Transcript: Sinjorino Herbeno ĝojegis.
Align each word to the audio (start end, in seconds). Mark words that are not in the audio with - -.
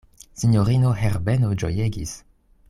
Sinjorino 0.43 0.93
Herbeno 1.01 1.53
ĝojegis. 1.65 2.17